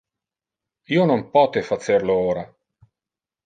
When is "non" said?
1.11-1.21